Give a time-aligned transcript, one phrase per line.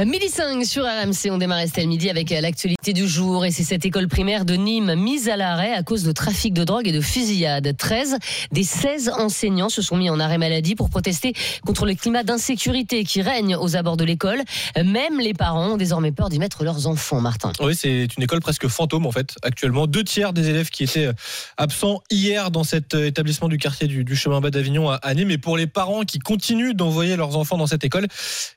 [0.00, 3.50] Euh, Midi 5 sur RMC, on démarre Estelle Midi avec euh, l'actualité du jour et
[3.50, 6.88] c'est cette école primaire de Nîmes mise à l'arrêt à cause de trafic de drogue
[6.88, 7.76] et de fusillade.
[7.76, 8.16] 13
[8.50, 11.34] des 16 enseignants se sont mis en arrêt maladie pour protester
[11.66, 14.40] contre le climat d'insécurité qui règne aux abords de l'école.
[14.78, 17.52] Euh, Même les parents ont désormais peur d'y mettre leurs enfants, Martin.
[17.60, 19.34] Oui, c'est une école presque fantôme en fait.
[19.42, 21.10] Actuellement, deux tiers des élèves qui étaient
[21.58, 25.32] absents hier dans cet établissement du quartier du, chemin bas d'Avignon à, à Nîmes.
[25.32, 28.06] Et pour les parents qui continuent d'envoyer leurs enfants dans cette école,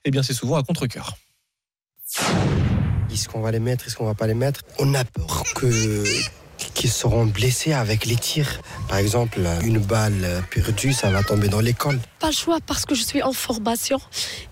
[0.05, 1.18] eh bien c'est souvent à contre-cœur.
[3.12, 4.62] Est-ce qu'on va les mettre, est-ce qu'on va pas les mettre?
[4.80, 6.03] On a peur que
[6.73, 8.62] qu'ils seront blessés avec les tirs.
[8.88, 11.99] Par exemple, une balle perdue, ça va tomber dans l'école.
[12.20, 13.99] Pas le choix parce que je suis en formation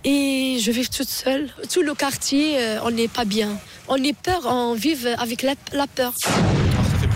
[0.04, 1.50] et je vis toute seule.
[1.72, 3.58] Tout le quartier, euh, on n'est pas bien.
[3.88, 6.14] On est peur, on vit avec la peur.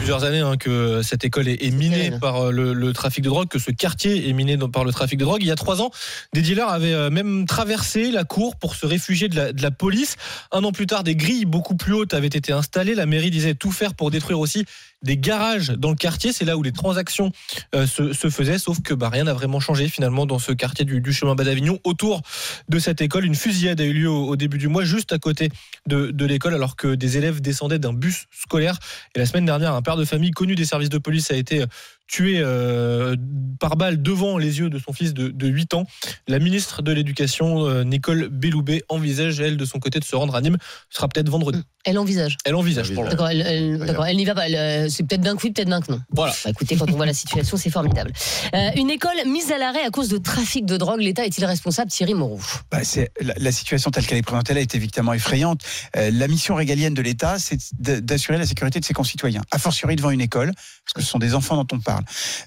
[0.06, 3.30] Plusieurs années hein, que cette école est, est minée par euh, le, le trafic de
[3.30, 5.42] drogue, que ce quartier est miné par le trafic de drogue.
[5.42, 5.90] Il y a trois ans,
[6.32, 9.72] des dealers avaient euh, même traversé la cour pour se réfugier de la, de la
[9.72, 10.16] police.
[10.52, 12.94] Un an plus tard, des grilles beaucoup plus hautes avaient été installées.
[12.94, 14.66] La mairie disait tout faire pour détruire aussi
[15.06, 16.34] des garages dans le quartier.
[16.34, 17.32] C'est là où les transactions
[17.74, 21.14] euh, se, faisaient, sauf que bah, rien n'a vraiment changé finalement dans ce quartier du,
[21.14, 21.80] chemin bas d'Avignon.
[21.86, 22.22] Autour
[22.68, 25.50] de cette école, une fusillade a eu lieu au, début du mois, juste à côté
[25.86, 28.78] de, de l'école, alors que des élèves descendaient d'un bus scolaire.
[29.16, 31.64] Et la semaine dernière, un père de famille connu des services de police a été
[32.08, 33.16] tué euh,
[33.60, 35.86] par balle devant les yeux de son fils de, de 8 ans.
[36.28, 40.36] La ministre de l'Éducation, euh, Nicole Belloubet, envisage, elle, de son côté, de se rendre
[40.36, 40.58] à Nîmes.
[40.90, 41.62] Ce sera peut-être vendredi.
[41.84, 42.38] Elle envisage.
[42.46, 44.48] Elle envisage pour le D'accord, elle, elle- d'accord, elle n'y va pas.
[44.48, 46.00] Elle, euh, C'est peut-être d'un oui, peut-être d'un que non.
[46.12, 46.34] Voilà.
[46.44, 48.12] Bah, écoutez, quand on voit la situation, c'est formidable.
[48.56, 51.00] Euh, une école mise à l'arrêt à cause de trafic de drogue.
[51.02, 52.40] L'État est-il responsable Thierry Moreau?
[52.72, 55.62] Bah, c'est la, la situation telle qu'elle est présentée là est évidemment effrayante.
[55.96, 59.96] Euh, la mission régalienne de l'État, c'est d'assurer la sécurité de ses concitoyens, a fortiori
[59.96, 61.95] devant une école, parce que ce sont des enfants dont on parle.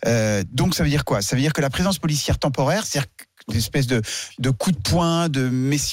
[0.06, 1.22] Euh, donc ça veut dire quoi?
[1.22, 4.02] Ça veut dire que la présence policière temporaire, c'est-à-dire que des espèces de,
[4.40, 5.48] de coups de poing, de,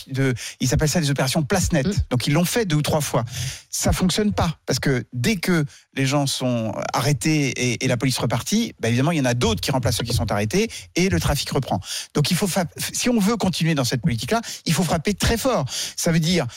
[0.07, 1.87] de ils appellent ça des opérations place nette.
[1.87, 1.93] Mm.
[2.09, 3.23] Donc ils l'ont fait deux ou trois fois.
[3.69, 5.63] Ça fonctionne pas parce que dès que
[5.93, 9.33] les gens sont arrêtés et, et la police repartit, bah évidemment il y en a
[9.33, 11.79] d'autres qui remplacent ceux qui sont arrêtés et le trafic reprend.
[12.13, 15.37] Donc il faut fa- si on veut continuer dans cette politique-là, il faut frapper très
[15.37, 15.63] fort.
[15.95, 16.47] Ça veut dire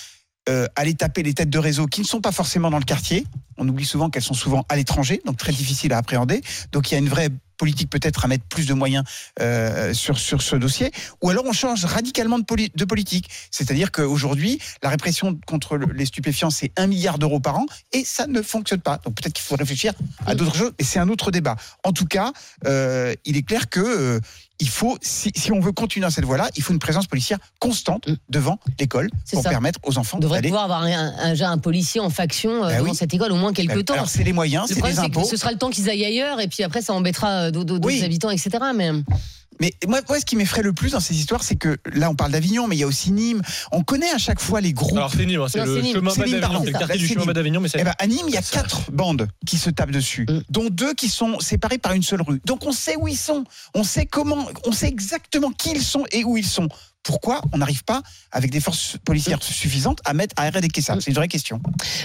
[0.49, 3.27] euh, aller taper les têtes de réseau qui ne sont pas forcément dans le quartier.
[3.57, 6.41] On oublie souvent qu'elles sont souvent à l'étranger, donc très difficile à appréhender.
[6.73, 9.03] Donc il y a une vraie politique peut-être à mettre plus de moyens
[9.41, 10.93] euh, sur, sur ce dossier,
[11.23, 13.29] ou alors on change radicalement de, poli- de politique.
[13.51, 18.05] C'est-à-dire qu'aujourd'hui, la répression contre le- les stupéfiants, c'est un milliard d'euros par an, et
[18.05, 19.01] ça ne fonctionne pas.
[19.05, 19.93] Donc peut-être qu'il faut réfléchir
[20.25, 21.57] à d'autres choses, et c'est un autre débat.
[21.83, 22.33] En tout cas,
[22.67, 24.21] euh, il est clair que
[24.61, 27.39] il faut, si, si on veut continuer dans cette voie-là, il faut une présence policière
[27.61, 28.15] constante Mm.
[28.29, 29.51] devant l'école pour ça.
[29.51, 30.49] permettre aux enfants d'aller.
[30.49, 32.95] pouvoir avoir un, un, déjà un policier en faction euh, Bah dans oui.
[32.95, 33.95] cette école au moins quelques temps.
[33.95, 35.25] Alors c'est les moyens, Le c'est les que impôts.
[35.25, 37.87] ce sera le temps qu'ils aillent ailleurs et puis après, ça embêtera euh, d'autres d'autres
[37.87, 38.03] Oui.
[38.05, 38.51] habitants, etc.
[38.75, 38.91] Mais
[39.61, 42.15] Mais moi, moi, ce qui m'effraie le plus dans ces histoires, c'est que là, on
[42.15, 43.43] parle d'Avignon, mais il y a aussi Nîmes.
[43.73, 44.97] On connaît à chaque fois les groupes.
[44.97, 47.69] Alors c'est Nîmes, hein, c'est le chemin d'Avignon, c'est le quartier du chemin d'Avignon, mais
[47.69, 50.41] c'est Eh ben, à Nîmes, il y a quatre bandes qui se tapent dessus, Mm.
[50.51, 52.41] dont deux qui sont séparées par une seule rue.
[52.45, 56.05] Donc on sait où ils sont, on sait comment, on sait exactement qui ils sont
[56.13, 56.69] et où ils sont.
[57.03, 61.09] Pourquoi on n'arrive pas, avec des forces policières suffisantes, à mettre à éradiquer ça C'est
[61.11, 61.61] une vraie question.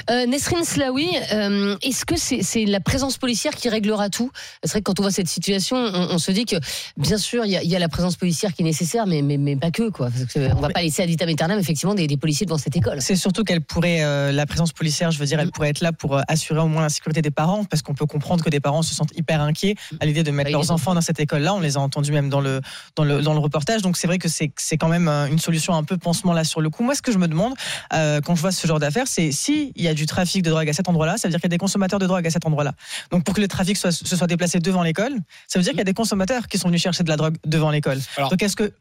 [0.09, 4.31] Euh, Nesrine Slaoui, euh, est-ce que c'est la présence policière qui réglera tout?
[4.63, 6.55] C'est vrai que quand on voit cette situation, on, on se dit que
[6.95, 9.21] bien sûr il y, a- il y a la présence policière qui est nécessaire, mais,
[9.21, 10.09] mais, mais pas que quoi.
[10.09, 12.75] Parce que on va pas laisser à vitam aeternam effectivement des, des policiers devant cette
[12.77, 13.01] école.
[13.01, 15.91] C'est surtout qu'elle pourrait, euh, la présence policière, je veux dire, elle pourrait être là
[15.91, 18.59] pour euh, assurer au moins la sécurité des parents, parce qu'on peut comprendre que des
[18.61, 21.53] parents se sentent hyper inquiets à l'idée de mettre Bah, leurs enfants dans cette école-là.
[21.55, 22.61] On les a entendus même dans le,
[22.95, 23.81] dans le, dans le reportage.
[23.81, 26.43] Donc c'est vrai que c'est c'est quand même euh, une solution un peu pansement là
[26.43, 26.83] sur le coup.
[26.83, 27.53] Moi, ce que je me demande
[27.93, 30.67] euh, quand je vois ce genre d'affaires, c'est s'il y a du trafic de drogue
[30.69, 32.45] à cet endroit-là, ça veut dire qu'il y a des consommateurs de drogue à cet
[32.45, 32.73] endroit-là.
[33.09, 35.13] Donc pour que le trafic soit, se soit déplacé devant l'école,
[35.47, 37.37] ça veut dire qu'il y a des consommateurs qui sont venus chercher de la drogue
[37.45, 37.99] devant l'école.
[38.17, 38.73] Alors, Donc est-ce que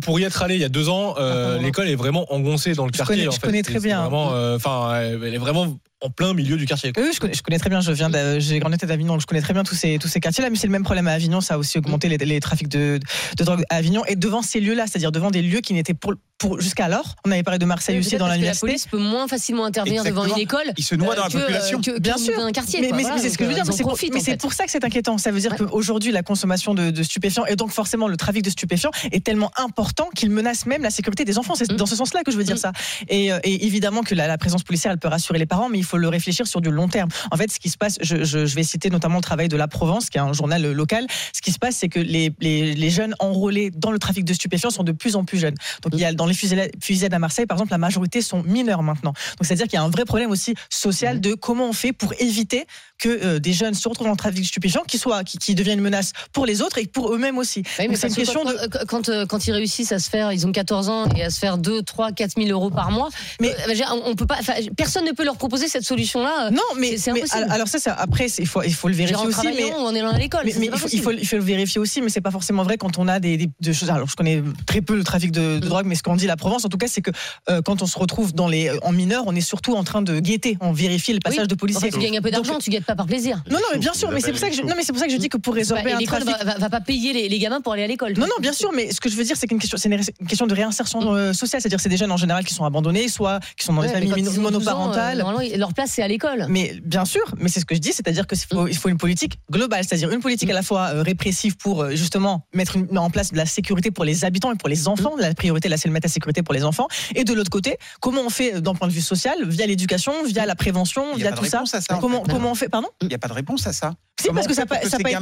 [0.00, 2.72] Pour- y être allé il y a deux ans, euh, Ah, l'école est vraiment engoncée
[2.72, 3.16] dans le Je quartier.
[3.16, 3.46] connais- en je fait.
[3.46, 4.00] connais très bien.
[4.00, 6.92] Vraiment, euh, enfin, elle est vraiment en plein milieu du quartier.
[6.96, 7.80] Oui, je connais, très bien.
[7.80, 10.50] Je viens, j'ai grandi à Avignon, donc je connais très bien tous ces quartiers-là.
[10.50, 11.40] Mais c'est le même problème à Avignon.
[11.40, 13.00] Ça a aussi augmenté les, trafics de,
[13.36, 16.14] drogue à Avignon et devant ces lieux-là, c'est-à-dire devant des lieux qui n'étaient pour
[16.58, 17.16] jusqu'alors.
[17.24, 20.36] On avait parlé de Marseille aussi dans la police peut moins facilement intervenir devant Exactement.
[20.36, 20.74] une école.
[20.76, 21.80] Ils se noient dans la euh, que, euh, population.
[21.80, 22.38] que- que Bien dans sûr.
[22.40, 22.80] un quartier.
[22.80, 22.96] Mais, quoi.
[22.96, 23.62] mais- Voilà, mais c'est ce que je veux dire.
[23.64, 23.72] euh, Mais
[24.20, 25.18] c'est pour, pour ça que c'est inquiétant.
[25.18, 25.58] Ça veut dire Ouais.
[25.58, 29.50] qu'aujourd'hui, la consommation de, de stupéfiants et donc forcément le trafic de stupéfiants est tellement
[29.56, 31.54] important qu'il menace même la sécurité des enfants.
[31.54, 31.76] C'est Mm.
[31.76, 32.58] dans ce sens-là que je veux dire Mm.
[32.58, 32.72] ça.
[33.08, 35.78] Et, euh, et évidemment que la, la présence policière, elle peut rassurer les parents, mais
[35.78, 37.08] il faut le réfléchir sur du long terme.
[37.30, 39.56] En fait, ce qui se passe, je, je- je vais citer notamment le travail de
[39.56, 41.06] La Provence, qui est un journal euh, local.
[41.34, 44.32] Ce qui se passe, c'est que les, les- les jeunes enrôlés dans le trafic de
[44.32, 45.54] stupéfiants sont de plus en plus jeunes.
[45.82, 48.82] Donc, il y a dans les fusillades à Marseille, par exemple, la majorité sont mineurs
[48.82, 49.12] maintenant.
[49.12, 52.14] Donc, c'est-à-dire qu'il y a un vrai problème aussi social de comment on fait pour
[52.18, 52.66] éviter
[53.00, 55.78] que euh, des jeunes se retrouvent dans le trafic stupéfiant, qui soient, qui, qui deviennent
[55.78, 57.60] une menace pour les autres et pour eux-mêmes aussi.
[57.60, 58.68] Oui, mais Donc, c'est une que question quand, de.
[58.68, 61.30] quand, quand, euh, quand ils réussissent à se faire, ils ont 14 ans et à
[61.30, 63.08] se faire 2, 3, 4 000 euros par mois.
[63.40, 64.38] Mais- euh, on, on peut pas,
[64.76, 66.50] personne ne peut leur proposer cette solution-là.
[66.50, 67.50] Non, mais, c'est- c'est mais impossible.
[67.50, 69.46] alors ça, après, il faut, il faut le vérifier en aussi.
[69.56, 70.42] Mais, en allant à l'école.
[70.44, 72.62] mais, mais il, faut, il, faut, il faut le vérifier aussi, mais c'est pas forcément
[72.62, 73.90] vrai quand on a des, des- des choses.
[73.90, 75.68] Alors, je connais très peu le trafic de, de Mm.
[75.70, 77.10] drogue, mais ce qu'en dit la Provence, en tout cas, c'est que
[77.48, 80.20] euh, quand on se retrouve dans les, en mineur, on est surtout en train de
[80.20, 81.48] guetter, on vérifie le passage Oui.
[81.48, 81.90] de En policiers.
[81.90, 83.42] fait, tu gagnes un peu d'argent, tu gagnes pas par plaisir.
[83.50, 84.92] Non, non, mais bien sûr, que mais c'est pour ça que je, non, mais c'est
[84.92, 86.44] pour ça que je dis que pour résorber Bah, et un l'école trafic.
[86.44, 88.14] va, va- va pas payer les, les gamins pour aller à l'école.
[88.14, 90.26] Non, non, bien sûr, mais ce que je veux dire, c'est qu'une question, c'est une
[90.26, 93.40] question de réinsertion euh, sociale, c'est-à-dire c'est des jeunes en général qui sont abandonnés, soit
[93.56, 95.58] qui sont dans Ouais, des mais familles quand mono- ils ont 12 ans, euh, monoparentales.
[95.58, 96.46] leur place, c'est à l'école.
[96.48, 98.98] Mais bien sûr, mais c'est ce que je dis, c'est-à-dire qu'il faut, il faut une
[98.98, 102.98] politique globale, c'est-à-dire une politique à la fois euh, répressive pour euh, justement mettre une-
[102.98, 105.12] en place de la sécurité pour les habitants et pour les enfants.
[105.18, 106.88] La priorité, là, c'est de mettre la sécurité pour les enfants.
[107.14, 110.46] Et de l'autre côté, comment on fait d'un point de vue social, via l'éducation, via
[110.46, 111.62] la prévention, via tout ça.
[112.00, 113.94] Comment, comment on fait, pardon Il n'y a pas de réponse à ça.
[114.20, 115.16] Si, Comment parce que ça n'a pas, ça été.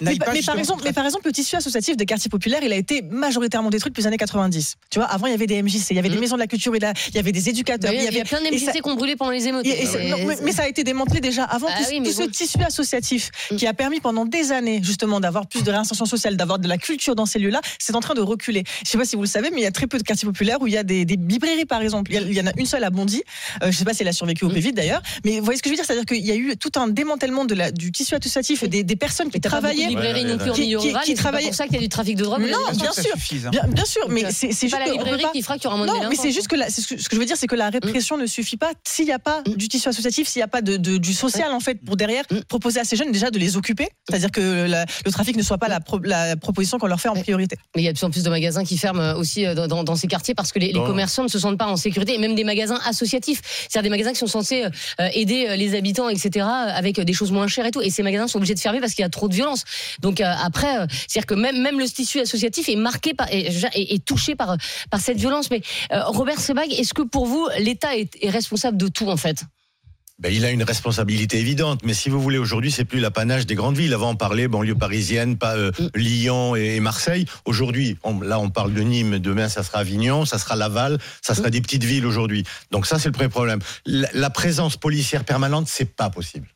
[0.00, 2.72] Mais, pas par exemple, se mais par exemple, le tissu associatif des quartiers populaires, il
[2.72, 4.76] a été majoritairement détruit depuis les années 90.
[4.90, 6.20] Tu vois, avant, il y avait des MJC, il y avait des Mhm.
[6.20, 6.80] maisons de la culture, il
[7.14, 8.94] y avait des éducateurs, Il y, a- il y a plein de MJC qui ont
[8.94, 9.66] brûlé pendant les émeutes.
[9.66, 12.02] et- et non, mais, mais ça a été démantelé déjà avant Ah tout, oui, tout
[12.04, 13.56] mais ce tissu associatif Mm.
[13.56, 16.78] qui a permis pendant des années justement d'avoir plus de réinsertion sociale, d'avoir de la
[16.78, 18.62] culture dans ces lieux-là, c'est en train de reculer.
[18.84, 20.26] Je sais pas si vous le savez, mais il y a très peu de quartiers
[20.26, 22.12] populaires où il y a des, des librairies par exemple.
[22.12, 23.22] Il y, en a une seule à Bondy.
[23.64, 24.54] Euh, je sais pas si elle a survécu au Mm.
[24.54, 26.56] Covid d'ailleurs, mais vous voyez ce que je veux dire, c'est-à-dire qu'il y a eu
[26.56, 29.86] tout un démantèlement de la, du tissu associatif et des, des personnes qui travaillaient.
[29.88, 30.82] librairies Ouais, non plus en ouais, milieu ouais.
[30.82, 31.04] Qui- rural.
[31.04, 32.40] qui et c'est travaillaient- pour ça qu'il y a du trafic de drogue.
[32.40, 33.12] Non, bien sûr.
[33.14, 33.50] suffise, hein.
[33.50, 35.76] Bien, bien sûr, mais Donc, c'est juste pas la librairie qui fera qu'il y aura
[35.76, 37.70] moins de non, mais c'est juste que ce que je veux dire, c'est que la
[37.70, 39.54] répression ne suffit pas s'il n'y a pas Mm.
[39.54, 42.40] du tissu associatif, s'il n'y a pas du social en fait pour derrière Mm.
[42.48, 44.66] proposer à ces jeunes déjà de les occuper, c'est-à-dire que
[45.04, 47.56] le trafic ne soit pas la, pro- la proposition qu'on leur fait en priorité.
[47.76, 49.66] Mais il y a de plus en plus de magasins qui ferment euh, aussi euh,
[49.66, 52.34] dans, ces quartiers parce que les, commerçants ne se sentent pas en sécurité, et même
[52.34, 53.40] des magasins associatifs.
[53.68, 56.46] C'est-à-dire des magasins qui sont censés euh, aider euh, les habitants, etc.,
[56.84, 57.82] avec euh, des choses moins chères et tout.
[57.82, 59.64] Et ces magasins sont obligés de fermer parce qu'il y a trop de violence.
[60.00, 64.04] Donc euh, après, euh, c'est-à-dire que même, même le tissu associatif est marqué par, est
[64.04, 64.56] touché par,
[64.90, 65.50] par cette violence.
[65.50, 69.16] Mais euh, Robert Sebag, est-ce que pour vous, l'État est, est responsable de tout en
[69.16, 69.44] fait?
[70.20, 73.56] Ben, il a une responsabilité évidente, mais si vous voulez, aujourd'hui, c'est plus l'apanage des
[73.56, 73.92] grandes villes.
[73.92, 75.88] Avant, on parlait banlieue parisienne, pas euh, Mm.
[75.96, 77.26] Lyon et, et Marseille.
[77.46, 79.18] Aujourd'hui, là, on parle de Nîmes.
[79.18, 82.44] Demain, ça sera Avignon, ça sera Laval, ça sera des petites villes aujourd'hui.
[82.70, 83.58] Donc ça, c'est le premier problème.
[83.86, 86.46] La, la présence policière permanente, c'est pas possible.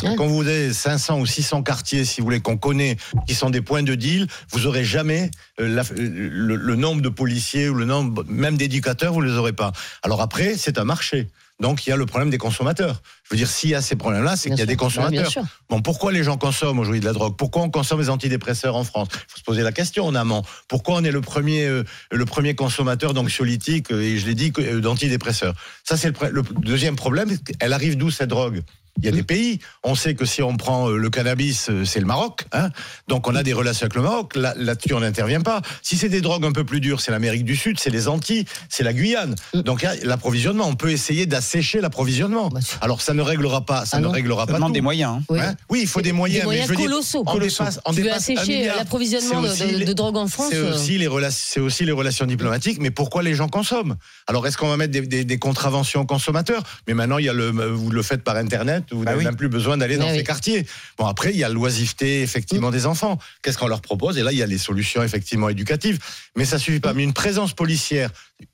[0.00, 2.96] Parce que quand vous avez 500 ou 600 quartiers, si vous voulez, qu'on connaît,
[3.26, 5.30] qui sont des points de deal, vous aurez jamais
[5.60, 9.52] euh, la- le, le nombre de policiers ou le nombre même d'éducateurs, vous les aurez
[9.52, 9.72] pas.
[10.02, 11.28] Alors après, c'est un marché.
[11.60, 13.00] Donc il y a le problème des consommateurs.
[13.22, 15.30] Je veux dire, s'il y a ces problèmes-là, c'est qu'il y a des consommateurs.
[15.70, 17.36] Bon, pourquoi les gens consomment aujourd'hui de la drogue?
[17.36, 19.06] Pourquoi on consomme les antidépresseurs en France?
[19.12, 20.42] Il faut se poser la question en amont.
[20.66, 24.52] Pourquoi on est le premier, euh, le premier consommateur d'anxiolytiques euh, et je l'ai dit
[24.58, 25.54] euh, d'antidépresseurs?
[25.84, 27.30] Ça, c'est le, le deuxième problème.
[27.60, 28.62] Elle arrive d'où cette drogue?
[28.98, 29.58] Il y a des pays.
[29.82, 32.44] On sait que si on prend euh, le cannabis, euh, c'est le Maroc.
[32.52, 32.70] Hein
[33.08, 34.36] Donc on a des relations avec le Maroc.
[34.36, 35.62] Là- Là-dessus, on n'intervient pas.
[35.82, 38.44] Si c'est des drogues un peu plus dures, c'est l'Amérique du Sud, c'est les Antilles,
[38.68, 39.34] c'est la Guyane.
[39.52, 39.60] Mm.
[39.62, 42.48] Donc l'approvisionnement, on peut essayer d'assécher l'approvisionnement.
[42.48, 45.16] Bah, Alors ça ne réglera pas, ça Ah ne réglera pas demande des moyens.
[45.18, 45.22] hein.
[45.28, 45.40] Oui.
[45.40, 46.40] Hein oui, il faut des moyens.
[46.40, 47.24] Des moyens mais je veux dire, colossaux.
[47.26, 50.74] on dépasse, on Tu veux dépasse un assécher l'approvisionnement de, drogue en France C'est euh,
[50.74, 53.96] aussi, les rela- c'est aussi les relations diplomatiques, mais pourquoi les gens consomment?
[54.26, 56.62] Alors, est-ce qu'on va mettre des, des- des contraventions aux consommateurs?
[56.88, 59.24] Mais maintenant, il y a le, vous le faites par Internet, vous Bah n'avez oui.
[59.24, 60.24] même plus besoin d'aller dans ces oui.
[60.24, 60.66] quartiers.
[60.98, 63.18] Bon, après, il y a l'oisiveté, effectivement, des enfants.
[63.42, 64.18] Qu'est-ce qu'on leur propose?
[64.18, 65.98] Et là, il y a les solutions, effectivement, éducatives.
[66.36, 66.92] Mais ça suffit pas.
[66.92, 68.10] Mais une présence policière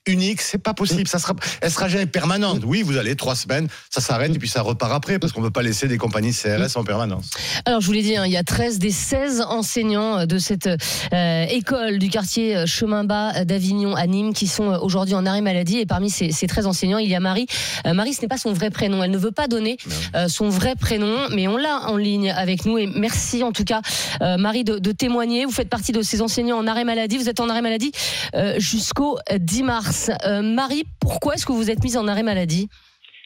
[0.07, 1.09] unique, c'est pas possible.
[1.09, 2.63] Ça sera, elle sera jamais permanente.
[2.65, 5.51] Oui, vous allez trois semaines, ça s'arrête et puis ça repart après, parce qu'on peut
[5.51, 7.31] pas laisser des compagnies CRS en permanence.
[7.65, 10.69] Alors, je vous l'ai dit, hein, il y a 13 des 16 enseignants de cette
[11.13, 15.25] euh, école du quartier euh, Chemin Bas d'Avignon à Nîmes qui sont euh, aujourd'hui en
[15.27, 15.79] arrêt maladie.
[15.79, 17.47] Et parmi ces, ces 13 enseignants, il y a Marie.
[17.87, 19.03] Euh, Marie, ce n'est pas son vrai prénom.
[19.03, 19.79] Elle ne veut pas donner
[20.15, 22.79] euh, son vrai prénom, mais on l'a en ligne avec nous.
[22.79, 23.81] Et merci en tout cas,
[24.23, 25.45] euh, Marie, de, de témoigner.
[25.45, 27.19] Vous faites partie de ces enseignants en arrêt maladie.
[27.19, 27.93] Vous êtes en arrêt maladie
[28.35, 30.11] euh, jusqu'au 10 mars.
[30.25, 32.69] Euh, Marie, pourquoi est-ce que vous êtes mise en arrêt maladie?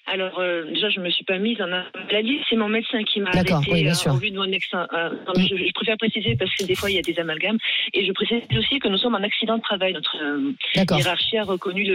[0.07, 2.39] Alors euh, déjà, je me suis pas mise en maladie.
[2.49, 5.57] C'est mon médecin qui m'a D'accord, arrêté oui, bien euh, de mon euh, mais je,
[5.57, 7.57] je préfère préciser parce que des fois il y a des amalgames.
[7.95, 9.95] Et je précise aussi que nous sommes en accident de travail.
[9.95, 11.87] Notre euh, hiérarchie a reconnu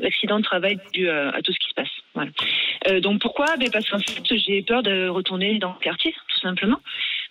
[0.00, 1.90] l'accident de travail dû à, à tout ce qui se passe.
[2.14, 2.30] Voilà.
[2.88, 3.56] Euh, donc pourquoi?
[3.58, 6.80] Ben Parce qu'en fait, j'ai peur de retourner dans le quartier, tout simplement.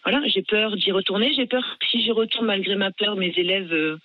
[0.03, 1.34] Voilà, j'ai peur d'y retourner.
[1.34, 3.72] J'ai peur que si j'y retourne malgré ma peur, mes élèves.
[3.74, 3.98] Euh,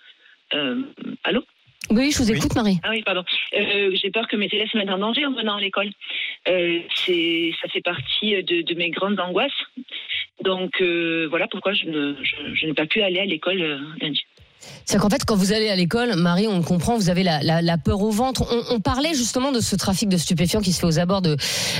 [0.53, 0.81] euh,
[1.23, 1.43] allô?
[1.89, 2.37] Oui, je vous Oui.
[2.37, 2.77] écoute, Marie.
[2.83, 3.23] ah oui, pardon.
[3.55, 5.89] Euh, j'ai peur que mes élèves se mettent en danger en venant à l'école.
[6.49, 9.51] Euh, c'est, ça fait partie de, de mes grandes angoisses.
[10.43, 13.79] Donc euh, voilà pourquoi je, ne, je, je n'ai pas pu aller à l'école euh,
[14.01, 14.25] lundi.
[14.85, 17.41] C'est qu'en fait, quand vous allez à l'école, Marie, on le comprend, vous avez la,
[17.43, 18.43] la- la peur au ventre.
[18.49, 21.35] On, on parlait justement de ce trafic de stupéfiants qui se fait aux abords de,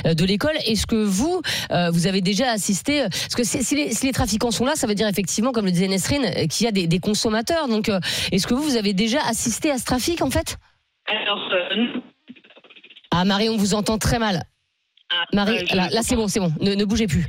[0.06, 0.54] euh, de l'école.
[0.66, 4.12] Est-ce que vous, euh, vous avez déjà assisté euh, Parce que si, les, si les
[4.12, 6.86] trafiquants sont là, ça veut dire effectivement, comme le disait Nesrine, qu'il y a des,
[6.86, 7.66] des consommateurs.
[7.68, 7.98] Donc, euh,
[8.32, 10.56] est-ce que vous, vous avez déjà assisté à ce trafic, en fait?
[11.06, 12.00] Alors, euh.
[13.10, 14.44] Ah, Marie, on vous entend très mal.
[15.10, 16.52] Ah, Marie, là, c'est bon, c'est bon.
[16.60, 17.26] Ne, ne bougez plus.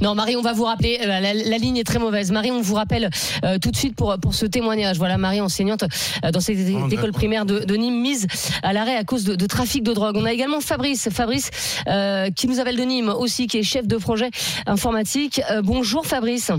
[0.00, 0.98] Non, Marie, on va vous rappeler.
[1.02, 2.30] euh, La, la- la ligne est très mauvaise.
[2.32, 3.10] Marie, on vous rappelle
[3.44, 4.98] euh, tout de suite pour, pour ce témoignage.
[4.98, 5.84] Voilà, Marie, enseignante
[6.24, 8.26] euh, dans cette Oh, école primaire de, de Nîmes, mise
[8.62, 10.16] à l'arrêt à cause de, de trafic de drogue.
[10.16, 11.50] On a également Fabrice, Fabrice
[11.88, 14.30] euh, qui nous appelle de Nîmes aussi, qui est chef de projet
[14.66, 15.40] informatique.
[15.50, 16.50] Euh, bonjour, Fabrice.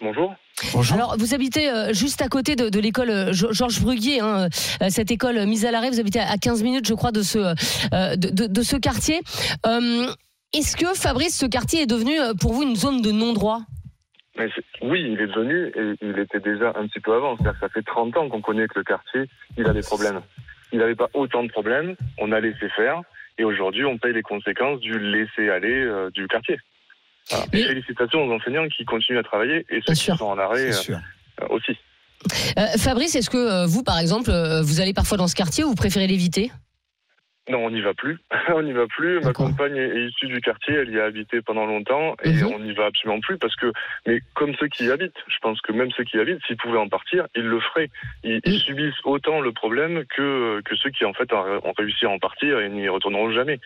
[0.00, 0.34] Bonjour.
[0.72, 0.94] Bonjour.
[0.94, 4.48] Alors, vous habitez juste à côté de, de l'école Georges Bruguier, hein,
[4.88, 5.90] cette école mise à l'arrêt.
[5.90, 7.54] Vous habitez à 15 minutes, je crois, de ce,
[8.16, 9.20] de, de- de ce quartier.
[9.66, 10.06] Euh,
[10.54, 13.60] Est-ce que, Fabrice, ce quartier est devenu euh, pour vous une zone de non-droit?
[14.36, 14.48] Mais
[14.82, 17.36] oui, il est devenu, et il était déjà un petit peu avant.
[17.36, 19.22] C'est-à-dire que ça fait 30 ans qu'on connaît que le quartier,
[19.56, 20.20] il a des problèmes.
[20.72, 23.00] Il n'avait pas autant de problèmes, on a laissé faire,
[23.38, 26.56] et aujourd'hui, on paye les conséquences du laisser-aller euh, du quartier.
[27.30, 27.46] Voilà.
[27.52, 30.70] Mais- Et Félicitations aux enseignants qui continuent à travailler, et ceux qui sont en arrêt
[30.72, 30.96] euh,
[31.42, 31.76] euh, aussi.
[32.58, 35.62] Euh, Fabrice, est-ce que euh, vous, par exemple, euh, vous allez parfois dans ce quartier
[35.64, 36.50] ou vous préférez l'éviter?
[37.50, 38.18] Non, on n'y va plus.
[38.54, 39.20] on n'y va plus.
[39.20, 42.46] Ma compagne est est issue du quartier, elle y a habité pendant longtemps et Mhm.
[42.54, 43.70] on n'y va absolument plus parce que,
[44.06, 46.56] mais comme ceux qui y habitent, je pense que même ceux qui y habitent, s'ils
[46.56, 47.90] pouvaient en partir, ils le feraient.
[48.22, 52.10] Ils, ils subissent autant le problème que, que ceux qui en fait ont réussi à
[52.10, 53.60] en partir et n'y retourneront jamais.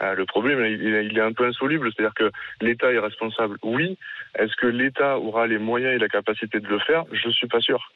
[0.00, 3.56] Euh, le problème, il, est- il est un peu insoluble, c'est-à-dire que l'État est responsable.
[3.64, 3.98] Oui.
[4.38, 7.04] Est-ce que l'État aura les moyens et la capacité de le faire?
[7.12, 7.92] Je suis pas sûr.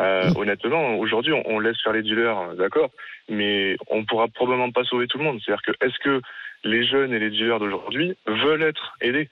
[0.00, 2.90] Euh, honnêtement, aujourd'hui, on, on laisse faire les dealers, d'accord,
[3.28, 5.40] mais on pourra probablement pas sauver tout le monde.
[5.44, 6.20] C'est-à-dire que est-ce que
[6.64, 9.28] les jeunes et les dealers d'aujourd'hui veulent être aidés?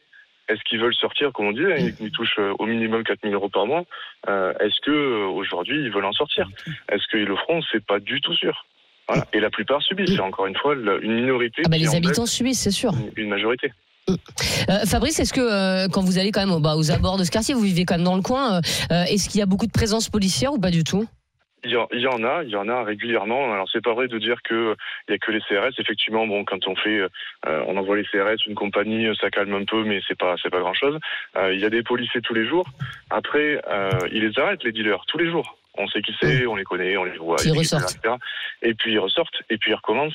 [0.49, 3.35] Est-ce qu'ils veulent sortir, comme on dit, hein, ils touchent euh, au minimum 4 000
[3.35, 3.85] euros par mois
[4.29, 6.49] Euh, Est-ce que euh, aujourd'hui ils veulent en sortir?
[6.89, 7.61] Est-ce qu'ils le feront?
[7.73, 8.65] C'est pas du tout sûr.
[9.09, 9.25] Voilà.
[9.33, 10.15] Et la plupart subissent.
[10.15, 12.93] C'est encore une fois une minorité ah bah, Les habitants subissent, c'est sûr.
[13.17, 13.73] une majorité.
[14.09, 17.31] Euh, Fabrice, est-ce que euh, quand vous allez quand même bah, aux abords de ce
[17.31, 18.61] quartier, vous vivez quand même dans le coin,
[18.93, 21.07] euh, est-ce qu'il y a beaucoup de présence policière ou pas du tout?
[21.65, 23.53] Il y, en, a, il y en a régulièrement.
[23.53, 24.77] Alors c'est pas vrai de dire que
[25.09, 25.81] il y a que les CRS.
[25.81, 27.09] Effectivement, bon, quand on fait, euh,
[27.67, 30.61] on envoie les CRS, une compagnie, ça calme un peu, mais c'est pas, c'est pas
[30.61, 30.97] grand chose.
[31.53, 32.69] il y a des policiers tous les jours.
[33.11, 35.59] Après, euh, ils les arrêtent les dealers tous les jours.
[35.77, 37.97] On sait qui c'est, on les connaît, on les voit, ils ressortent.
[37.97, 38.15] etc.
[38.63, 40.15] Et puis ils ressortent, et puis ils recommencent.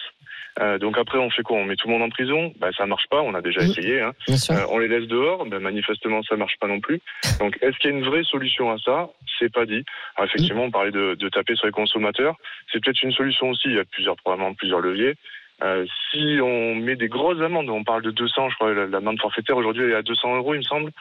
[0.59, 1.57] Euh, donc après, on fait quoi?
[1.57, 2.53] On met tout le monde en prison?
[2.59, 3.21] Ben ça marche pas.
[3.21, 4.01] On a déjà essayé.
[4.01, 4.13] Hein.
[4.29, 7.01] Euh, on les laisse dehors, ben, manifestement ça marche pas non plus.
[7.39, 9.09] Donc est-ce qu'il y a une vraie solution à ça?
[9.39, 9.83] C'est pas dit.
[10.15, 12.35] Alors, effectivement, on parlait de, de taper sur les consommateurs.
[12.71, 13.69] C'est peut-être une solution aussi.
[13.69, 15.15] Il y a plusieurs probablement plusieurs leviers.
[15.63, 19.19] Euh, si on met des grosses amendes, on parle de 200, je crois, la- l'amende
[19.21, 20.91] forfaitaire aujourd'hui est à 200 euros, il me semble.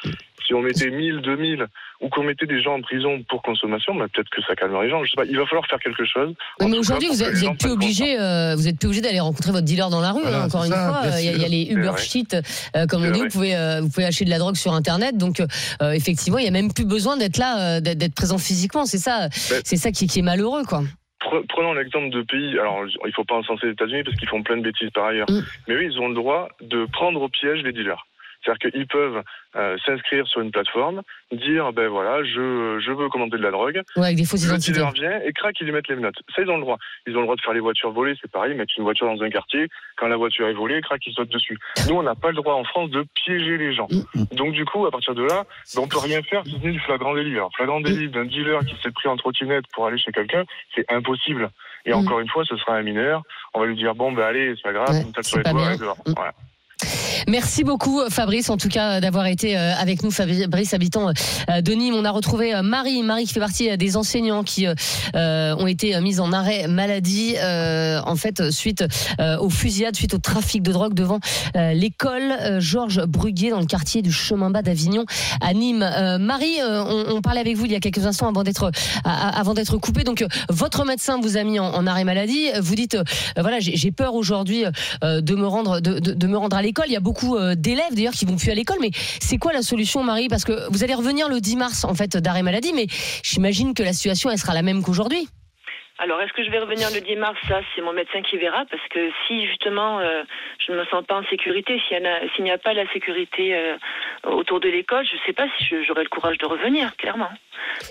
[0.46, 1.66] Si on mettait 1000, 2000,
[2.02, 4.90] ou qu'on mettait des gens en prison pour consommation, ben, peut-être que ça calmerait les
[4.90, 5.02] gens.
[5.04, 5.24] Je sais pas.
[5.24, 6.34] Il va falloir faire quelque chose.
[6.60, 8.54] Oui, mais aujourd'hui, vous pour que êtes, les vous gens êtes plus prennent obligé, euh,
[8.56, 10.22] vous êtes plus obligé d'aller rencontrer votre dealer dans la rue.
[10.22, 11.92] Voilà, hein, encore une ça, fois, il y, a- il y a les Uber.
[11.98, 12.36] Sheet,
[12.76, 13.20] euh, comme on dit.
[13.20, 15.16] Vous pouvez, euh, vous pouvez acheter de la drogue sur Internet.
[15.16, 18.38] Donc, euh, effectivement, il y a même plus besoin d'être là, euh, d'être d'être présent
[18.38, 18.84] physiquement.
[18.86, 20.82] C'est ça, c'est ça qui, qui est malheureux, quoi.
[21.30, 24.42] Pre- Prenons l'exemple de pays, alors il faut pas encenser les États-Unis parce qu'ils font
[24.42, 25.40] plein de bêtises par ailleurs, Mm.
[25.68, 28.04] mais eux ils ont le droit de prendre au piège les dealers.
[28.42, 29.22] C'est-à-dire qu'ils peuvent
[29.56, 33.82] euh, s'inscrire sur une plateforme, dire ben voilà, je, je veux commander de la drogue,
[33.96, 34.80] Ouais, avec des fausses identités.
[34.94, 36.16] vient et crac, ils lui mettent les menottes.
[36.34, 36.78] Ça, ils ont le droit.
[37.06, 39.22] Ils ont le droit de faire les voitures volées, c'est pareil, mettre une voiture dans
[39.22, 41.58] un quartier, quand la voiture est volée, crac, ils sautent dessus.
[41.88, 43.88] Nous, on n'a pas le droit en France de piéger les gens.
[44.32, 45.44] Donc, du coup, à partir de là,
[45.74, 47.34] ben, on peut rien faire si ce n'est du flagrant délit.
[47.34, 50.44] Alors, flagrant délit d'un dealer qui s'est pris en trottinette pour aller chez quelqu'un,
[50.74, 51.50] c'est impossible.
[51.86, 51.94] Et Mm.
[51.94, 53.22] encore une fois, ce sera un mineur.
[53.54, 55.44] On va lui dire, bon, ben allez, c'est pas grave, Ouais, on tape sur les
[55.44, 55.72] doigts.
[56.06, 56.12] Mm.
[56.14, 56.32] Voilà.
[57.28, 61.08] Merci beaucoup Fabrice, en tout cas d'avoir été euh, avec nous, Fabrice habitant
[61.50, 61.94] euh, de Nîmes.
[61.94, 64.74] On a retrouvé euh, Marie, Marie qui fait partie euh, des enseignants qui euh,
[65.14, 68.84] euh, ont été euh, mises en arrêt maladie, euh, en fait suite
[69.20, 71.20] euh, aux fusillades, suite au trafic de drogue devant
[71.56, 75.04] euh, l'école euh, Georges Bruguier dans le quartier du Chemin Bas d'Avignon
[75.40, 75.82] à Nîmes.
[75.82, 78.70] Euh, Marie, euh, on, parlait avec vous il y a quelques instants avant d'être
[79.04, 80.04] avant d'être coupé.
[80.04, 82.48] Donc euh, votre médecin vous a mis en, arrêt maladie.
[82.60, 83.04] Vous dites euh,
[83.38, 84.64] voilà j'ai peur aujourd'hui
[85.04, 86.90] euh, de me rendre de, me rendre à l'école.
[87.36, 88.78] Euh, d'élèves d'ailleurs qui vont plus à l'école.
[88.80, 88.90] Mais
[89.20, 90.28] c'est quoi la solution, Marie?
[90.28, 92.86] Parce que vous allez revenir le 10 mars en fait d'arrêt maladie, mais
[93.22, 95.28] j'imagine que la situation elle sera la même qu'aujourd'hui.
[96.02, 97.38] Alors, est-ce que je vais revenir le 10 mars?
[97.46, 100.22] Ça, c'est mon médecin qui verra, parce que si justement euh,
[100.66, 103.76] je ne me sens pas en sécurité, s'il a- n'y a, pas la sécurité euh,
[104.24, 107.28] autour de l'école, je ne sais pas si j'aurai le courage de revenir, clairement.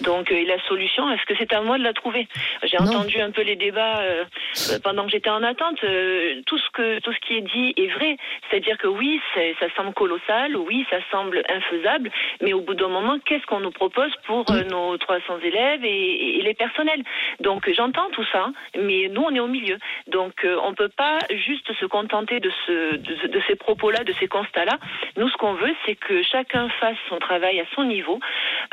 [0.01, 2.27] Donc, euh, et la solution, est-ce que c'est à moi de la trouver?
[2.63, 4.01] J'ai entendu un peu les débats
[4.83, 5.79] pendant que j'étais en attente.
[5.79, 8.17] Tout ce que tout ce qui est dit est vrai.
[8.49, 9.21] C'est-à-dire que oui,
[9.59, 12.09] ça semble colossal, oui, ça semble infaisable,
[12.41, 16.41] mais au bout d'un moment, qu'est-ce qu'on nous propose pour nos 300 élèves et, et
[16.41, 17.03] les personnels?
[17.39, 17.73] Donc, euh,
[18.12, 19.77] tout ça, mais nous, on est au milieu.
[20.08, 24.13] Donc, euh, on peut pas juste se contenter de ce de, de ces propos-là, de
[24.20, 24.77] ces constats-là.
[25.18, 28.20] Nous, ce qu'on veut, c'est que chacun fasse son travail à son niveau,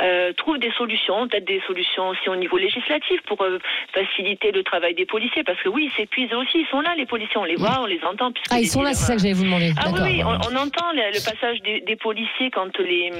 [0.00, 3.58] euh, trouve des solutions, peut-être des solutions aussi au niveau législatif pour euh,
[3.92, 7.06] faciliter le travail des policiers, parce que oui, ils s'épuisent aussi, ils sont là, les
[7.06, 8.32] policiers, on les voit, on les entend.
[8.50, 9.72] Ah, ils sont là, c'est ça que j'allais vous demander.
[9.78, 13.10] ah oui, on, on entend le, le passage des, des policiers quand les,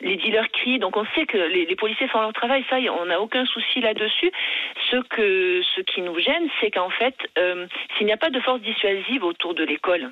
[0.00, 0.78] les dealers crient.
[0.78, 2.64] Donc on sait que les, les policiers font leur travail.
[2.70, 4.30] Ça, on n'a aucun souci là-dessus.
[4.90, 5.22] Ce que
[5.74, 9.24] ce qui nous gêne, c'est qu'en fait, euh, s'il n'y a pas de force dissuasive
[9.24, 10.10] autour de l'école.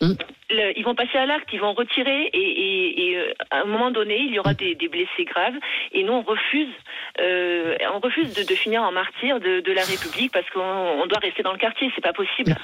[0.00, 0.12] Mm.
[0.50, 3.64] le- ils vont passer à l'acte, ils vont retirer et, et- et, euh, à un
[3.64, 5.56] moment donné, il y aura des, des blessés graves
[5.90, 6.72] et nous on refuse,
[7.20, 10.60] euh, on refuse de, de finir en martyr de, de la République parce qu'on
[11.02, 12.54] on doit rester dans le quartier, c'est pas possible.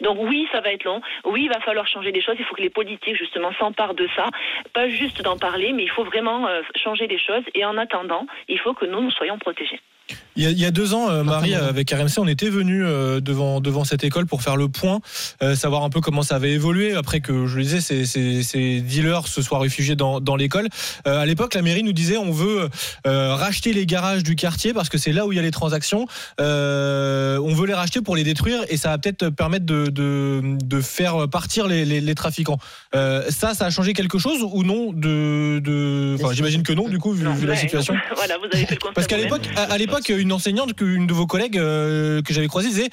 [0.00, 1.00] Donc oui, ça va être long.
[1.24, 2.34] Oui, il va falloir changer des choses.
[2.40, 4.26] Il faut que les politiques justement s'emparent de ça,
[4.72, 7.44] pas juste d'en parler, mais il faut vraiment euh, changer des choses.
[7.54, 9.78] Et en attendant, il faut que nous nous soyons protégés.
[10.40, 12.82] Il y, a, il y a deux ans, euh, Marie, avec RMC, on était venu
[12.82, 15.00] euh, devant devant cette école pour faire le point,
[15.42, 18.42] euh, savoir un peu comment ça avait évolué après que je le disais, ces, ces,
[18.42, 20.68] ces dealers se soient réfugiés dans, dans l'école.
[21.06, 22.70] Euh, à l'époque, la mairie nous disait on veut
[23.06, 25.50] euh, racheter les garages du quartier parce que c'est là où il y a les
[25.50, 26.06] transactions.
[26.40, 30.40] Euh, on veut les racheter pour les détruire et ça va peut-être permettre de, de,
[30.42, 32.56] de faire partir les, les, les trafiquants.
[32.94, 36.16] Euh, ça, ça a changé quelque chose ou non de, de...
[36.18, 37.92] Enfin, j'imagine que non, du coup, vu, vu la situation.
[38.16, 38.94] voilà, vous avez fait le.
[38.94, 42.48] Parce qu'à l'époque, à, à l'époque, une enseignante, une de vos collègues euh, que j'avais
[42.48, 42.90] croisée disait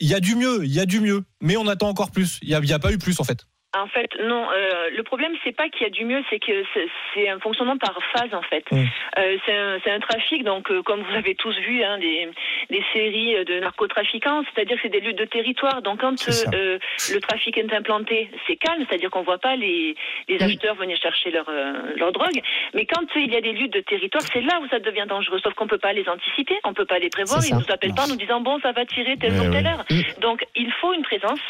[0.00, 2.38] il y a du mieux, il y a du mieux, mais on attend encore plus.
[2.42, 3.46] Il n'y a pas eu plus en fait.
[3.82, 4.46] En fait, non.
[4.50, 7.76] euh, le problème, c'est pas qu'il y a du mieux, c'est que c'est- un fonctionnement
[7.76, 8.64] par phase, en fait.
[8.70, 8.84] Mm.
[9.18, 9.36] Euh,
[9.84, 12.28] c'est un, trafic, donc euh, comme vous avez tous vu, hein, des,
[12.70, 15.82] des séries de narcotrafiquants, c'est-à-dire que c'est des luttes de territoire.
[15.82, 19.96] Donc quand le trafic est implanté, c'est calme, c'est-à-dire qu'on voit pas les,
[20.28, 21.50] les acheteurs venir chercher leur,
[21.96, 22.40] leur drogue.
[22.74, 25.40] Mais quand il y a des luttes de territoire, c'est là où ça devient dangereux.
[25.42, 27.40] Sauf qu'on peut pas les anticiper, on peut pas les prévoir.
[27.44, 29.84] Ils nous appellent pas en nous disant bon, ça va tirer telle jour, telle heure.
[30.20, 31.40] Donc il faut une présence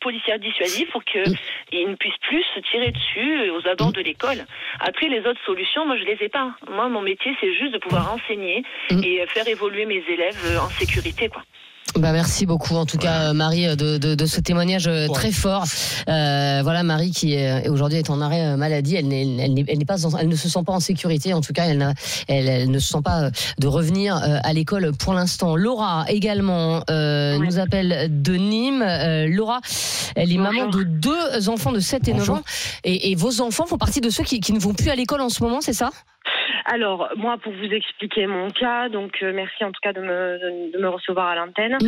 [0.00, 1.20] policière dissuasive pour que
[1.78, 4.44] ils ne puissent plus se tirer dessus euh, aux abords de l'école.
[4.80, 6.50] Après, les autres solutions, moi, je les ai pas.
[6.68, 9.04] Moi, mon métier, c'est juste de pouvoir enseigner Mm.
[9.04, 11.42] et euh, faire évoluer mes élèves euh, en sécurité, quoi.
[11.96, 15.32] Bah merci beaucoup en tout cas euh, Marie de, de, de ce témoignage euh, très
[15.32, 15.64] fort.
[16.08, 18.94] Euh, voilà Marie qui est, aujourd'hui est en arrêt euh, maladie.
[18.96, 21.34] Elle, n'est, elle, n'est, elle, n'est pas elle ne se sent pas en sécurité.
[21.34, 21.94] En tout cas, elle, n'a-
[22.28, 25.56] elle, elle ne se sent pas euh, de revenir euh, à l'école pour l'instant.
[25.56, 27.46] Laura également euh, Oui.
[27.48, 28.82] nous appelle de Nîmes.
[28.86, 29.60] Euh, Laura,
[30.14, 30.52] elle est Bonjour.
[30.52, 32.36] maman de deux enfants de 7 et 9 Bonjour.
[32.36, 32.42] ans.
[32.84, 35.20] Et, et vos enfants font partie de ceux qui, qui ne vont plus à l'école
[35.22, 35.90] en ce moment, c'est ça?
[36.64, 40.72] Alors, moi, pour vous expliquer mon cas, donc euh, merci en tout cas de me,
[40.72, 41.78] de, me recevoir à l'antenne.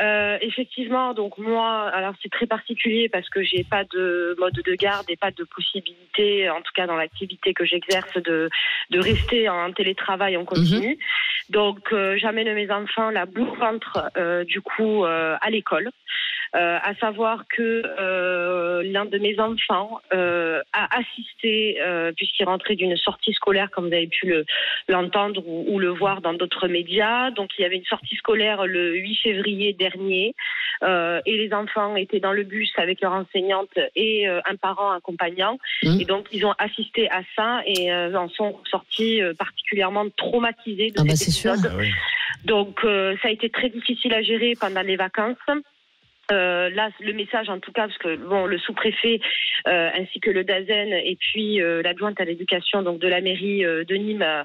[0.00, 4.74] Euh, effectivement, donc moi, alors c'est très particulier parce que j'ai pas de mode de
[4.74, 8.50] garde et pas de possibilité, en tout cas dans l'activité que j'exerce, de,
[8.90, 10.98] de rester en télétravail en continu.
[11.50, 15.90] Donc, euh, j'amène mes enfants la boule ventre, euh, du coup, euh, à l'école.
[16.56, 22.74] Euh, à savoir que euh, l'un de mes enfants euh, a assisté, euh, puisqu'il rentrait
[22.74, 24.46] d'une sortie scolaire, comme vous avez pu le-
[24.88, 27.30] l'entendre ou, ou le voir dans d'autres médias.
[27.32, 30.34] Donc il y avait une sortie scolaire le 8 février dernier,
[30.82, 34.92] euh, et les enfants étaient dans le bus avec leur enseignante et euh, un parent
[34.92, 35.58] accompagnant.
[35.82, 36.00] Mhm.
[36.00, 40.92] Et donc ils ont assisté à ça et euh, en sont sortis euh, particulièrement traumatisés
[40.92, 41.52] de Ah bah, c'est sûr.
[41.62, 41.90] Ah oui.
[42.44, 45.36] Donc euh, ça a été très difficile à gérer pendant les vacances.
[46.30, 49.20] Euh, là, le message en tout cas, parce que bon, le sous-préfet
[49.66, 53.62] euh, ainsi que le DAZEN et puis euh, l'adjointe à l'éducation donc de la mairie
[53.62, 54.44] de Nîmes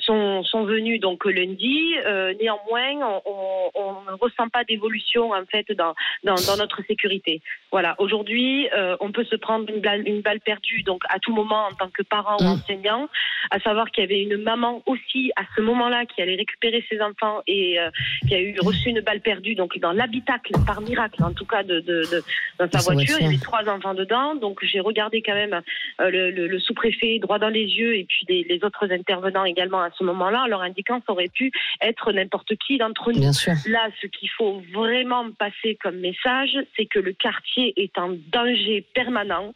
[0.00, 1.94] sont, sont venus donc lundi.
[2.40, 7.40] Néanmoins, on, ne ressent pas d'évolution en fait dans, dans, dans notre sécurité.
[7.70, 7.94] Voilà.
[7.98, 8.68] Aujourd'hui,
[9.00, 11.88] on peut se prendre une balle, une balle perdue donc à tout moment en tant
[11.88, 12.46] que parent ou Mm.
[12.46, 13.08] enseignant.
[13.50, 17.00] À savoir qu'il y avait une maman aussi à ce moment-là qui allait récupérer ses
[17.00, 17.78] enfants et
[18.26, 21.62] qui a eu reçu une balle perdue donc dans l'habitacle par miracle en tout cas
[21.62, 22.22] de, de, de-
[22.58, 23.16] dans sa voiture.
[23.20, 25.56] Il y avait trois enfants dedans donc j'ai regardé quand même
[26.00, 29.44] euh, le, le- le sous-préfet droit dans les yeux et puis les, les autres intervenants
[29.54, 31.46] également à ce moment-là en leur indiquant que ça aurait pu
[31.90, 33.20] être n'importe qui d'entre nous.
[33.26, 33.54] Bien sûr.
[33.76, 38.76] Là, ce qu'il faut vraiment passer comme message, c'est que le quartier est en danger
[39.00, 39.48] permanent,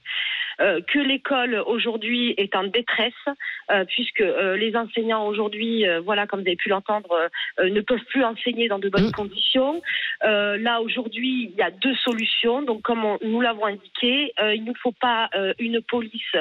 [0.61, 3.25] euh, que l'école aujourd'hui est en détresse,
[3.71, 5.75] euh, puisque euh, les enseignants aujourd'hui,
[6.09, 7.11] voilà, comme vous avez pu l'entendre,
[7.77, 9.21] ne peuvent plus enseigner dans de bonnes Mm.
[9.23, 9.75] conditions.
[10.67, 12.63] Là, aujourd'hui, il y a deux solutions.
[12.63, 16.35] Donc, comme on- nous l'avons indiqué, euh, il ne faut pas euh, une police,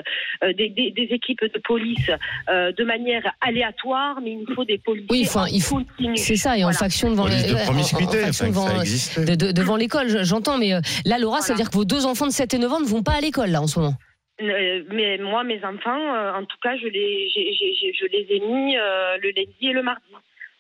[0.43, 2.09] euh, des, des- des équipes de police
[2.49, 5.81] euh, de manière aléatoire, mais il nous faut des policiers Oui, enfin, en il faut-.
[6.15, 6.77] C'est ça, et en Voilà.
[6.77, 9.25] faction devant Police les- de devant, ça existait.
[9.25, 11.63] de- de- devant l'école, je- j'entends, mais euh, là, Laura, ça veut Voilà.
[11.63, 13.49] dire que vos deux enfants de 7 et 9 ans ne vont pas à l'école,
[13.49, 13.93] là, en ce moment.
[14.39, 19.29] Mais moi, mes enfants, en tout cas, je les, je les ai mis euh, le
[19.35, 20.01] lundi et le mardi.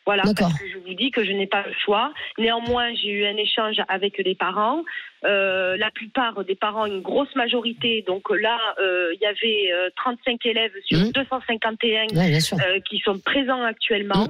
[0.07, 0.47] Voilà, D'accord.
[0.49, 2.13] parce que je vous dis que je n'ai pas le choix.
[2.39, 4.83] Néanmoins, j'ai eu un échange avec les parents.
[5.25, 9.89] Euh, la plupart des parents, une grosse majorité, donc là, euh, il y avait euh,
[9.97, 11.11] 35 élèves sur Mhm.
[11.11, 12.57] 251 Oui, bien sûr.
[12.65, 14.27] euh, qui sont présents actuellement.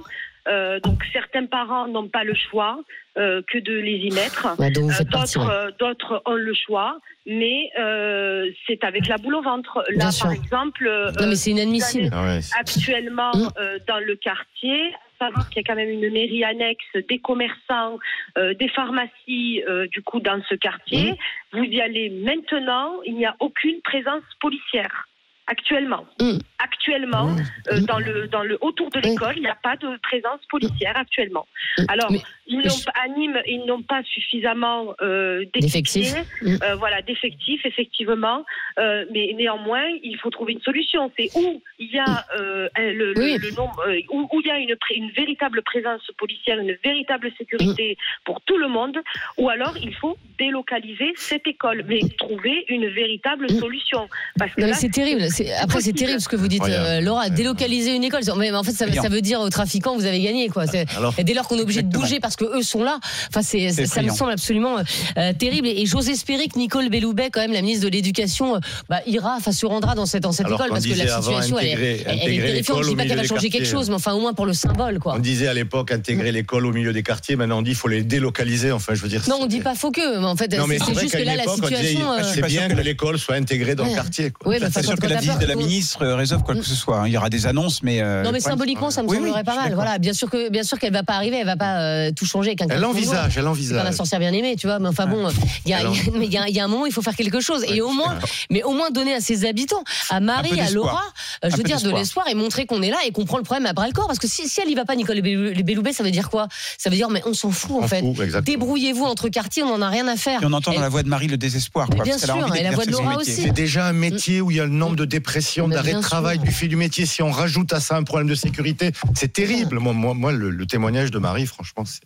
[0.48, 2.80] Euh, donc certains parents n'ont pas le choix
[3.18, 4.48] euh, que de les y mettre.
[4.58, 5.72] Ouais, Euh.
[5.78, 9.84] D'autres euh, ont le choix, mais euh, c'est avec la boule au ventre.
[9.90, 10.24] Bien Là, sûr.
[10.28, 12.10] par exemple, euh, Non, mais c'est inadmissible.
[12.14, 13.50] Ah actuellement Mm.
[13.60, 14.80] euh, dans le quartier,
[15.20, 17.98] savoir qu'il y a quand même une mairie annexe, des commerçants,
[18.38, 21.12] euh, des pharmacies, euh, du coup, dans ce quartier.
[21.14, 21.16] Mm.
[21.58, 25.08] Vous y allez maintenant, il n'y a aucune présence policière.
[25.50, 26.40] Actuellement, Mm.
[26.60, 27.30] actuellement,
[27.72, 29.12] euh, dans le dans le autour de Oui.
[29.12, 31.48] l'école, il n'y a pas de présence policière actuellement.
[31.78, 31.84] Mm.
[31.88, 36.14] Alors, Mais- ils n'ont pas, à Nîmes, ils n'ont pas suffisamment euh, D'effectifs.
[36.44, 38.44] euh, voilà, d'effectifs, effectivement.
[38.80, 41.12] Euh, mais néanmoins, il faut trouver une solution.
[41.18, 43.38] C'est où il y a euh, le, le- Oui.
[43.38, 47.32] le nombre, euh, où, où il y a une, une véritable présence policière, une véritable
[47.38, 48.24] sécurité Mm.
[48.26, 48.98] pour tout le monde,
[49.38, 54.08] ou alors il faut délocaliser cette école, mais trouver une véritable solution.
[54.38, 54.62] Parce que Mm.
[54.62, 55.22] Non, mais là, c'est terrible.
[55.30, 57.30] C'est- Après, c'est terrible ce que vous dites, euh, Laura.
[57.30, 58.22] Délocaliser une école.
[58.38, 60.66] Mais en fait, ça, ça veut dire aux trafiquants, vous avez gagné, quoi.
[60.66, 62.04] C'est- Alors, Et dès lors qu'on est obligé de Exactement.
[62.08, 64.78] bouger parce que eux sont là, enfin, c'est, C'est ça me semble absolument
[65.18, 65.68] euh, terrible.
[65.68, 69.00] Et, et j'ose espérer que Nicole Belloubet, quand même, la ministre de l'Éducation, euh, bah,
[69.08, 71.68] ira, enfin, se rendra dans cette, dans cette Alors école parce que la situation, elle,
[71.68, 72.84] est- intégrer- elle est terrifiante.
[72.84, 75.00] Je dis pas qu'elle va changer quelque chose, mais enfin, au moins pour le symbole,
[75.00, 75.16] quoi.
[75.16, 77.36] on disait à l'époque intégrer l'école au milieu des quartiers.
[77.36, 78.72] Maintenant, on dit qu'il faut les délocaliser.
[78.72, 79.22] Enfin, je veux dire.
[79.28, 80.94] Non, on c'est- dit pas faux que, mais en fait, Non, mais c'est, c'est c'est
[80.94, 82.12] vrai juste que là, la situation.
[82.14, 84.32] euh, c'est pas bien que l'école soit intégrée dans le quartier.
[84.46, 87.00] Oui, enfin, sûr que la visite de la ministre euh, résolve quoi que ce soit.
[87.00, 87.08] hein.
[87.08, 88.02] Il y aura des annonces, mais.
[88.02, 89.74] euh, Non mais symboliquement ça me semblerait pas mal.
[89.74, 92.26] Voilà, bien sûr que bien sûr qu'elle va pas arriver, elle va pas euh, tout
[92.28, 93.94] changer avec un Elle envisage, elle C'est pas la envisage.
[93.96, 94.80] sorcière bien aimée, tu vois.
[94.80, 95.28] Mais enfin bon,
[95.66, 97.64] il y a, un moment, il faut faire quelque chose.
[97.68, 98.18] Et au moins,
[98.52, 100.70] mais au moins donner à ses habitants, à Marie, à.
[100.72, 101.02] Laura,
[101.44, 103.44] euh, je veux dire de l'espoir et montrer qu'on est là et qu'on prend le
[103.44, 104.08] problème à bras le corps.
[104.08, 106.48] Parce que si, si elle y va pas, Nicole Bellou- Belloubet, ça veut dire quoi?
[106.78, 108.04] Ça veut dire mais on s'en fout en fait.
[108.44, 110.44] Débrouillez-vous entre quartiers, on en a rien à faire.
[110.44, 111.88] Et on entend dans la voix de Marie le désespoir.
[111.90, 113.32] Quoi, bien sûr, et la voix de Laura aussi.
[113.32, 116.40] C'est déjà un métier où il y a le nombre de dépressions, d'arrêt de travail
[116.40, 117.06] du fait du métier.
[117.06, 119.80] Si on rajoute à ça un problème de sécurité, c'est terrible.
[119.80, 122.02] Moi, moi, moi, le, le témoignage de Marie, franchement, c'est.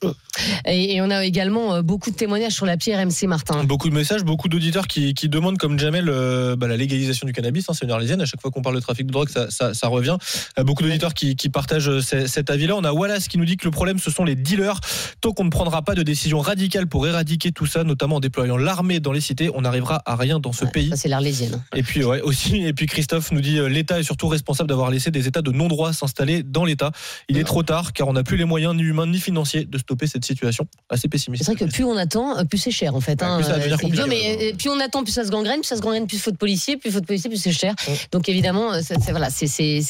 [0.66, 3.64] Et, et on a également euh, beaucoup de témoignages sur l'appli RMC Martin.
[3.64, 7.34] Beaucoup de messages, beaucoup d'auditeurs qui, qui demandent, comme Jamel, euh, bah, la légalisation du
[7.34, 7.66] cannabis.
[7.70, 8.22] hein, c'est une arlésienne.
[8.22, 10.18] À chaque fois qu'on parle de trafic de drogue, ça, ça, ça revient.
[10.60, 12.76] Euh, beaucoup d'auditeurs qui, qui partagent ce- cet avis-là.
[12.76, 14.80] On a Wallace qui nous dit que le problème, ce sont les dealers.
[15.22, 18.58] Tant qu'on ne prendra pas de décision radicale pour éradiquer tout ça, notamment en déployant
[18.58, 20.90] l'armée dans les cités, on n'arrivera à rien dans ce Ouais, pays.
[20.90, 21.62] Ça c'est l'Arlésienne.
[21.76, 25.12] Et puis ouais, aussi, et puis Christophe nous dit l'État est surtout responsable d'avoir laissé
[25.12, 26.92] des États de non-droit s'installer dans l'État.
[27.30, 29.78] Il est trop tard car on n'a plus les moyens ni humains ni financiers de
[29.78, 30.68] stopper cette situation.
[30.90, 31.44] Assez pessimiste.
[31.44, 33.22] C'est vrai que plus on attend, euh, plus c'est cher en fait.
[33.22, 33.38] Ouais, hein.
[33.38, 35.82] plus ça idiot, mais euh, plus on attend, plus ça se gangrène, plus ça se
[35.82, 37.76] gangrène, plus faute de policiers, plus faute de policiers, plus c'est cher.
[37.88, 37.96] Ouais.
[38.12, 39.30] Donc évidemment, euh, c'est voilà,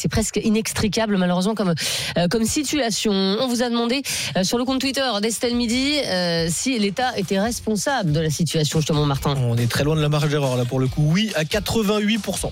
[0.10, 1.74] presque inextricable malheureusement comme
[2.18, 3.12] euh, comme situation.
[3.12, 4.02] On vous a demandé
[4.38, 8.80] euh, sur le compte Twitter d'Estelle Midi euh, si l'État était responsable de la situation
[8.80, 9.36] justement, Martin.
[9.38, 11.04] On est très loin de la marge d'erreur là pour le coup.
[11.12, 12.52] Oui, à 88%.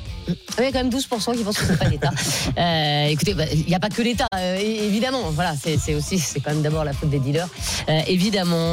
[0.57, 2.11] Il y a quand même 12% qui pensent que c'est pas l'État.
[2.57, 5.29] Euh, écoutez, bah, il n'y a pas que l'État, euh, évidemment.
[5.31, 7.48] Voilà, c'est aussi, c'est quand même d'abord la faute des dealers, euh,
[8.07, 8.67] évidemment.